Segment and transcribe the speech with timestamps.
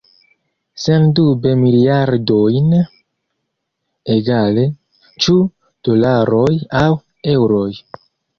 [0.83, 2.71] Sendube miliardojn–
[4.15, 4.65] egale,
[5.27, 5.37] ĉu
[5.91, 6.49] dolaroj
[6.83, 6.89] aŭ
[7.37, 7.71] eŭroj.